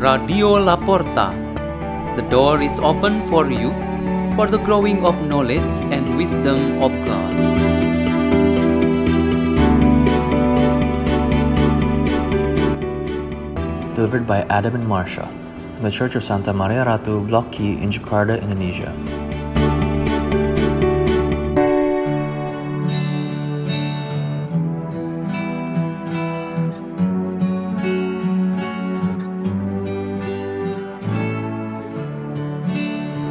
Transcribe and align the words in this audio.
Radio 0.00 0.56
La 0.56 0.76
Porta. 0.76 1.36
The 2.16 2.24
door 2.30 2.62
is 2.62 2.78
open 2.78 3.26
for 3.26 3.50
you 3.52 3.68
for 4.34 4.46
the 4.46 4.56
growing 4.56 5.04
of 5.04 5.14
knowledge 5.28 5.68
and 5.92 6.16
wisdom 6.16 6.80
of 6.80 6.90
God. 7.04 7.34
Delivered 13.94 14.26
by 14.26 14.40
Adam 14.48 14.74
and 14.76 14.88
Marsha 14.88 15.28
from 15.74 15.82
the 15.82 15.90
Church 15.90 16.14
of 16.14 16.24
Santa 16.24 16.54
Maria 16.54 16.82
Ratu, 16.86 17.20
Block 17.28 17.52
Q 17.52 17.76
in 17.76 17.90
Jakarta, 17.90 18.40
Indonesia. 18.40 18.96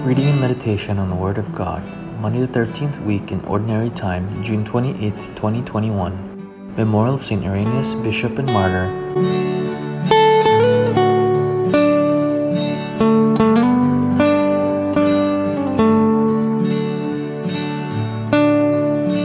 Reading 0.05 0.30
and 0.30 0.39
meditation 0.39 0.98
on 0.98 1.09
the 1.09 1.16
Word 1.16 1.38
of 1.38 1.53
God, 1.53 1.84
Monday 2.21 2.39
the 2.39 2.48
13th 2.48 3.03
week 3.03 3.34
in 3.34 3.44
Ordinary 3.45 3.89
Time, 3.89 4.41
June 4.41 4.63
28, 4.63 5.13
2021. 5.35 6.73
Memorial 6.77 7.16
of 7.16 7.25
St. 7.25 7.44
Irenaeus, 7.44 7.94
Bishop 7.95 8.39
and 8.39 8.48
Martyr. 8.48 8.88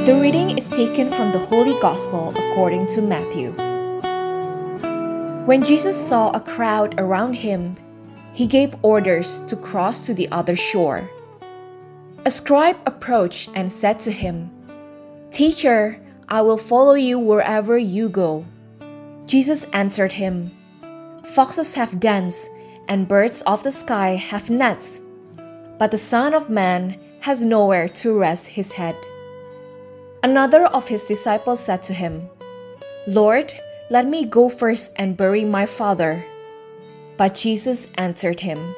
The 0.04 0.18
reading 0.20 0.58
is 0.58 0.68
taken 0.68 1.08
from 1.08 1.30
the 1.30 1.38
Holy 1.38 1.78
Gospel 1.80 2.30
according 2.30 2.88
to 2.88 3.00
Matthew. 3.00 3.52
When 5.46 5.62
Jesus 5.62 5.96
saw 5.96 6.30
a 6.30 6.40
crowd 6.40 6.96
around 6.98 7.34
him, 7.34 7.76
he 8.34 8.46
gave 8.46 8.76
orders 8.82 9.38
to 9.46 9.56
cross 9.56 10.04
to 10.06 10.12
the 10.12 10.28
other 10.30 10.56
shore. 10.56 11.08
A 12.26 12.30
scribe 12.30 12.76
approached 12.84 13.50
and 13.54 13.70
said 13.70 14.00
to 14.00 14.10
him, 14.10 14.50
Teacher, 15.30 16.00
I 16.28 16.42
will 16.42 16.58
follow 16.58 16.94
you 16.94 17.18
wherever 17.18 17.78
you 17.78 18.08
go. 18.08 18.44
Jesus 19.26 19.64
answered 19.72 20.12
him, 20.12 20.50
Foxes 21.24 21.74
have 21.74 22.00
dens, 22.00 22.48
and 22.88 23.08
birds 23.08 23.42
of 23.42 23.62
the 23.62 23.70
sky 23.70 24.16
have 24.16 24.50
nests, 24.50 25.02
but 25.78 25.90
the 25.90 25.98
Son 25.98 26.34
of 26.34 26.50
Man 26.50 26.98
has 27.20 27.40
nowhere 27.40 27.88
to 27.88 28.18
rest 28.18 28.48
his 28.48 28.72
head. 28.72 28.96
Another 30.22 30.64
of 30.66 30.88
his 30.88 31.04
disciples 31.04 31.60
said 31.60 31.82
to 31.84 31.94
him, 31.94 32.28
Lord, 33.06 33.52
let 33.90 34.06
me 34.06 34.24
go 34.24 34.48
first 34.48 34.92
and 34.96 35.16
bury 35.16 35.44
my 35.44 35.66
father. 35.66 36.24
But 37.16 37.34
Jesus 37.34 37.86
answered 37.94 38.40
him, 38.40 38.74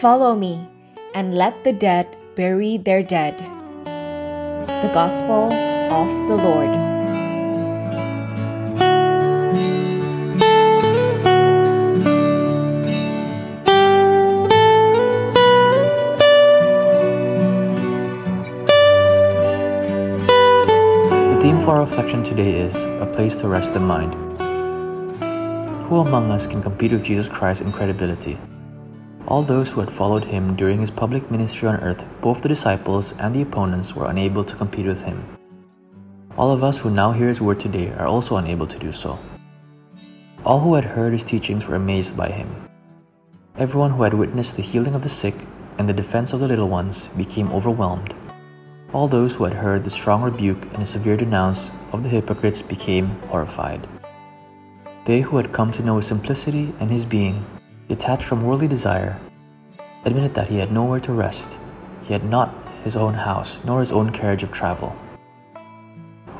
Follow 0.00 0.34
me, 0.34 0.66
and 1.14 1.34
let 1.34 1.64
the 1.64 1.72
dead 1.72 2.08
bury 2.34 2.78
their 2.78 3.02
dead. 3.02 3.38
The 3.84 4.90
Gospel 4.94 5.52
of 5.92 6.08
the 6.28 6.36
Lord. 6.36 6.72
The 21.28 21.40
theme 21.42 21.60
for 21.60 21.72
our 21.72 21.80
reflection 21.80 22.22
today 22.22 22.54
is 22.54 22.74
A 22.76 23.10
Place 23.12 23.36
to 23.38 23.48
Rest 23.48 23.74
the 23.74 23.80
Mind. 23.80 24.31
Who 25.88 25.98
among 25.98 26.30
us 26.30 26.46
can 26.46 26.62
compete 26.62 26.92
with 26.92 27.04
Jesus 27.04 27.28
Christ 27.28 27.60
in 27.60 27.70
credibility? 27.70 28.38
All 29.26 29.42
those 29.42 29.70
who 29.70 29.80
had 29.80 29.90
followed 29.90 30.24
him 30.24 30.56
during 30.56 30.80
his 30.80 30.90
public 30.90 31.30
ministry 31.30 31.68
on 31.68 31.80
earth, 31.80 32.04
both 32.20 32.40
the 32.40 32.48
disciples 32.48 33.14
and 33.18 33.34
the 33.34 33.42
opponents, 33.42 33.94
were 33.94 34.08
unable 34.08 34.42
to 34.44 34.56
compete 34.56 34.86
with 34.86 35.02
him. 35.02 35.22
All 36.38 36.50
of 36.50 36.64
us 36.64 36.78
who 36.78 36.90
now 36.90 37.12
hear 37.12 37.28
his 37.28 37.42
word 37.42 37.60
today 37.60 37.90
are 37.98 38.06
also 38.06 38.36
unable 38.36 38.66
to 38.66 38.78
do 38.78 38.90
so. 38.90 39.18
All 40.44 40.60
who 40.60 40.74
had 40.74 40.84
heard 40.84 41.12
his 41.12 41.24
teachings 41.24 41.68
were 41.68 41.76
amazed 41.76 42.16
by 42.16 42.30
him. 42.30 42.48
Everyone 43.58 43.90
who 43.90 44.02
had 44.02 44.14
witnessed 44.14 44.56
the 44.56 44.62
healing 44.62 44.94
of 44.94 45.02
the 45.02 45.08
sick 45.08 45.34
and 45.78 45.88
the 45.88 45.92
defense 45.92 46.32
of 46.32 46.40
the 46.40 46.48
little 46.48 46.68
ones 46.68 47.08
became 47.16 47.52
overwhelmed. 47.52 48.14
All 48.92 49.08
those 49.08 49.36
who 49.36 49.44
had 49.44 49.54
heard 49.54 49.84
the 49.84 49.90
strong 49.90 50.22
rebuke 50.22 50.62
and 50.72 50.82
the 50.82 50.86
severe 50.86 51.16
denounce 51.16 51.70
of 51.92 52.02
the 52.02 52.08
hypocrites 52.08 52.62
became 52.62 53.08
horrified. 53.28 53.86
They 55.04 55.20
who 55.20 55.36
had 55.36 55.52
come 55.52 55.72
to 55.72 55.82
know 55.82 55.96
his 55.96 56.06
simplicity 56.06 56.72
and 56.78 56.88
his 56.88 57.04
being, 57.04 57.44
detached 57.88 58.22
from 58.22 58.44
worldly 58.44 58.68
desire, 58.68 59.18
admitted 60.04 60.34
that 60.34 60.48
he 60.48 60.58
had 60.58 60.70
nowhere 60.70 61.00
to 61.00 61.12
rest. 61.12 61.56
He 62.04 62.12
had 62.12 62.24
not 62.24 62.54
his 62.84 62.94
own 62.94 63.14
house, 63.14 63.58
nor 63.64 63.80
his 63.80 63.90
own 63.90 64.12
carriage 64.12 64.44
of 64.44 64.52
travel. 64.52 64.90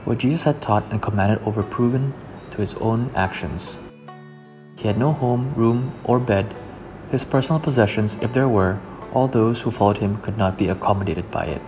What 0.04 0.18
Jesus 0.18 0.44
had 0.44 0.62
taught 0.62 0.84
and 0.90 1.02
commanded 1.02 1.40
over 1.42 1.62
proven 1.62 2.14
to 2.52 2.58
his 2.58 2.74
own 2.74 3.10
actions. 3.16 3.78
He 4.76 4.86
had 4.86 4.98
no 4.98 5.12
home, 5.12 5.54
room, 5.54 5.92
or 6.04 6.20
bed. 6.20 6.56
His 7.10 7.24
personal 7.24 7.60
possessions, 7.60 8.16
if 8.22 8.32
there 8.32 8.48
were, 8.48 8.80
all 9.12 9.26
those 9.26 9.60
who 9.60 9.70
followed 9.70 9.98
him 9.98 10.18
could 10.22 10.38
not 10.38 10.56
be 10.56 10.68
accommodated 10.68 11.30
by 11.30 11.46
it. 11.46 11.62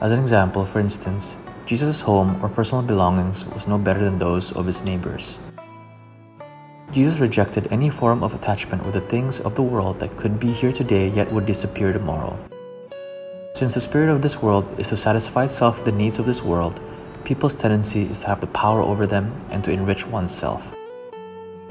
As 0.00 0.12
an 0.12 0.20
example, 0.20 0.64
for 0.64 0.78
instance, 0.78 1.34
Jesus' 1.66 2.00
home 2.00 2.38
or 2.42 2.48
personal 2.48 2.82
belongings 2.82 3.46
was 3.46 3.66
no 3.66 3.78
better 3.78 4.02
than 4.02 4.18
those 4.18 4.52
of 4.52 4.66
his 4.66 4.84
neighbors. 4.84 5.36
Jesus 6.92 7.18
rejected 7.18 7.68
any 7.70 7.90
form 7.90 8.22
of 8.22 8.34
attachment 8.34 8.84
with 8.84 8.94
the 8.94 9.00
things 9.00 9.40
of 9.40 9.54
the 9.54 9.62
world 9.62 9.98
that 10.00 10.16
could 10.16 10.38
be 10.38 10.52
here 10.52 10.72
today 10.72 11.08
yet 11.08 11.32
would 11.32 11.46
disappear 11.46 11.92
tomorrow. 11.92 12.38
Since 13.54 13.74
the 13.74 13.80
spirit 13.80 14.10
of 14.10 14.22
this 14.22 14.42
world 14.42 14.66
is 14.78 14.88
to 14.88 14.96
satisfy 14.96 15.44
itself 15.44 15.76
with 15.76 15.84
the 15.84 15.92
needs 15.92 16.18
of 16.18 16.26
this 16.26 16.42
world, 16.42 16.80
people's 17.24 17.54
tendency 17.54 18.02
is 18.02 18.20
to 18.20 18.26
have 18.26 18.40
the 18.40 18.48
power 18.48 18.80
over 18.80 19.06
them 19.06 19.32
and 19.50 19.62
to 19.64 19.70
enrich 19.70 20.06
oneself. 20.06 20.66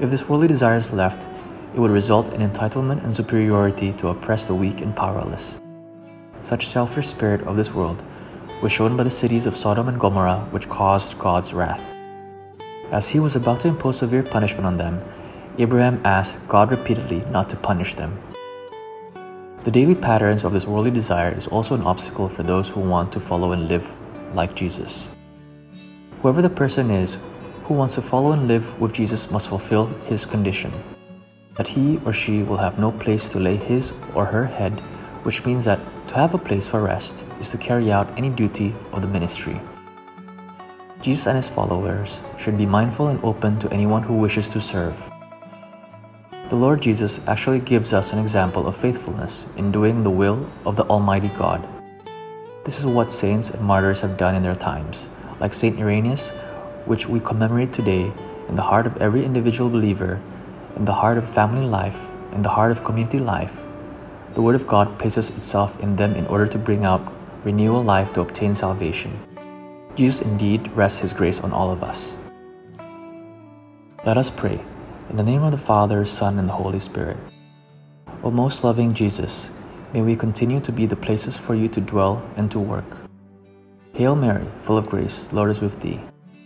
If 0.00 0.10
this 0.10 0.28
worldly 0.28 0.48
desire 0.48 0.76
is 0.76 0.92
left, 0.92 1.26
it 1.74 1.80
would 1.80 1.90
result 1.90 2.32
in 2.32 2.40
entitlement 2.40 3.04
and 3.04 3.14
superiority 3.14 3.92
to 3.94 4.08
oppress 4.08 4.46
the 4.46 4.54
weak 4.54 4.80
and 4.80 4.94
powerless. 4.94 5.58
Such 6.42 6.68
selfish 6.68 7.08
spirit 7.08 7.42
of 7.42 7.56
this 7.56 7.72
world 7.72 8.02
was 8.62 8.72
shown 8.72 8.96
by 8.96 9.04
the 9.04 9.10
cities 9.10 9.46
of 9.46 9.56
Sodom 9.56 9.88
and 9.88 9.98
Gomorrah, 9.98 10.46
which 10.50 10.68
caused 10.68 11.18
God's 11.18 11.52
wrath. 11.52 11.93
As 12.94 13.08
he 13.08 13.18
was 13.18 13.34
about 13.34 13.62
to 13.62 13.68
impose 13.68 13.98
severe 13.98 14.22
punishment 14.22 14.66
on 14.66 14.76
them, 14.76 15.02
Abraham 15.58 16.00
asked 16.04 16.36
God 16.46 16.70
repeatedly 16.70 17.24
not 17.32 17.50
to 17.50 17.56
punish 17.56 17.96
them. 17.96 18.16
The 19.64 19.72
daily 19.72 19.96
patterns 19.96 20.44
of 20.44 20.52
this 20.52 20.68
worldly 20.68 20.92
desire 20.92 21.34
is 21.34 21.48
also 21.48 21.74
an 21.74 21.82
obstacle 21.82 22.28
for 22.28 22.44
those 22.44 22.68
who 22.70 22.78
want 22.78 23.10
to 23.10 23.18
follow 23.18 23.50
and 23.50 23.66
live 23.66 23.92
like 24.32 24.54
Jesus. 24.54 25.08
Whoever 26.22 26.40
the 26.40 26.48
person 26.48 26.92
is 26.92 27.16
who 27.64 27.74
wants 27.74 27.96
to 27.96 28.02
follow 28.02 28.30
and 28.30 28.46
live 28.46 28.80
with 28.80 28.92
Jesus 28.92 29.28
must 29.28 29.48
fulfill 29.48 29.86
his 30.06 30.24
condition 30.24 30.72
that 31.56 31.66
he 31.66 31.98
or 32.04 32.12
she 32.12 32.44
will 32.44 32.58
have 32.58 32.78
no 32.78 32.92
place 32.92 33.28
to 33.30 33.40
lay 33.40 33.56
his 33.56 33.92
or 34.14 34.24
her 34.24 34.44
head, 34.44 34.72
which 35.24 35.44
means 35.44 35.64
that 35.64 35.80
to 36.08 36.14
have 36.14 36.34
a 36.34 36.38
place 36.38 36.68
for 36.68 36.80
rest 36.80 37.24
is 37.40 37.50
to 37.50 37.58
carry 37.58 37.90
out 37.90 38.06
any 38.16 38.28
duty 38.30 38.72
of 38.92 39.02
the 39.02 39.08
ministry. 39.08 39.60
Jesus 41.04 41.26
and 41.26 41.36
his 41.36 41.48
followers 41.48 42.22
should 42.38 42.56
be 42.56 42.64
mindful 42.64 43.08
and 43.08 43.22
open 43.22 43.58
to 43.58 43.70
anyone 43.70 44.02
who 44.02 44.14
wishes 44.14 44.48
to 44.48 44.58
serve. 44.58 44.96
The 46.48 46.56
Lord 46.56 46.80
Jesus 46.80 47.20
actually 47.28 47.58
gives 47.60 47.92
us 47.92 48.14
an 48.14 48.18
example 48.18 48.66
of 48.66 48.74
faithfulness 48.74 49.44
in 49.58 49.70
doing 49.70 50.02
the 50.02 50.08
will 50.08 50.48
of 50.64 50.76
the 50.76 50.84
Almighty 50.84 51.28
God. 51.36 51.68
This 52.64 52.78
is 52.78 52.86
what 52.86 53.10
saints 53.10 53.50
and 53.50 53.60
martyrs 53.60 54.00
have 54.00 54.16
done 54.16 54.34
in 54.34 54.42
their 54.42 54.54
times, 54.54 55.06
like 55.40 55.52
Saint 55.52 55.78
Irenaeus, 55.78 56.30
which 56.86 57.06
we 57.06 57.20
commemorate 57.20 57.74
today 57.74 58.10
in 58.48 58.56
the 58.56 58.62
heart 58.62 58.86
of 58.86 58.96
every 58.96 59.26
individual 59.26 59.68
believer, 59.68 60.22
in 60.74 60.86
the 60.86 60.94
heart 61.04 61.18
of 61.18 61.28
family 61.28 61.66
life, 61.66 62.00
in 62.32 62.40
the 62.40 62.48
heart 62.56 62.72
of 62.72 62.82
community 62.82 63.18
life. 63.18 63.60
The 64.32 64.40
Word 64.40 64.54
of 64.54 64.66
God 64.66 64.98
places 64.98 65.28
itself 65.36 65.78
in 65.80 65.96
them 65.96 66.14
in 66.14 66.26
order 66.28 66.46
to 66.46 66.56
bring 66.56 66.86
out 66.86 67.12
renewal 67.44 67.84
life 67.84 68.14
to 68.14 68.22
obtain 68.22 68.56
salvation. 68.56 69.20
Jesus 69.96 70.22
indeed 70.22 70.70
rests 70.76 70.98
His 70.98 71.12
grace 71.12 71.40
on 71.40 71.52
all 71.52 71.70
of 71.70 71.82
us. 71.82 72.16
Let 74.04 74.18
us 74.18 74.30
pray. 74.30 74.60
In 75.10 75.16
the 75.16 75.22
name 75.22 75.42
of 75.42 75.52
the 75.52 75.58
Father, 75.58 76.04
Son, 76.04 76.38
and 76.38 76.48
the 76.48 76.52
Holy 76.52 76.80
Spirit. 76.80 77.16
O 78.22 78.30
most 78.30 78.64
loving 78.64 78.92
Jesus, 78.92 79.50
may 79.92 80.02
we 80.02 80.16
continue 80.16 80.58
to 80.60 80.72
be 80.72 80.86
the 80.86 80.96
places 80.96 81.36
for 81.36 81.54
you 81.54 81.68
to 81.68 81.80
dwell 81.80 82.22
and 82.36 82.50
to 82.50 82.58
work. 82.58 82.84
Hail 83.92 84.16
Mary, 84.16 84.46
full 84.62 84.76
of 84.76 84.86
grace, 84.86 85.28
the 85.28 85.36
Lord 85.36 85.50
is 85.50 85.60
with 85.60 85.80
thee. 85.80 86.00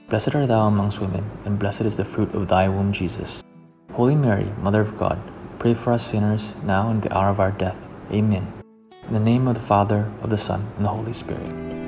Blessed 0.08 0.34
art 0.34 0.48
thou 0.48 0.66
amongst 0.66 1.00
women, 1.00 1.24
and 1.44 1.58
blessed 1.58 1.82
is 1.82 1.96
the 1.96 2.04
fruit 2.04 2.34
of 2.34 2.48
thy 2.48 2.68
womb, 2.68 2.92
Jesus. 2.92 3.42
Holy 3.92 4.14
Mary, 4.14 4.52
Mother 4.60 4.82
of 4.82 4.98
God, 4.98 5.18
pray 5.58 5.72
for 5.72 5.92
us 5.92 6.06
sinners, 6.06 6.54
now 6.62 6.90
and 6.90 7.02
the 7.02 7.16
hour 7.16 7.30
of 7.30 7.40
our 7.40 7.52
death. 7.52 7.80
Amen. 8.12 8.52
In 9.06 9.14
the 9.14 9.20
name 9.20 9.48
of 9.48 9.54
the 9.54 9.60
Father, 9.60 10.12
of 10.20 10.30
the 10.30 10.38
Son, 10.38 10.66
and 10.76 10.84
the 10.84 10.90
Holy 10.90 11.14
Spirit. 11.14 11.87